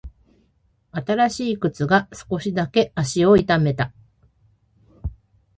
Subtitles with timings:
[0.93, 3.93] 新しい靴が少しだけ足を痛めた。